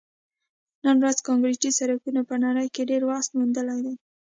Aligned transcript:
نن 0.83 0.95
ورځ 1.03 1.17
کانکریټي 1.27 1.71
سړکونو 1.79 2.21
په 2.29 2.35
نړۍ 2.45 2.67
کې 2.75 2.89
ډېر 2.91 3.01
وسعت 3.09 3.31
موندلی 3.37 3.79
دی 3.85 3.95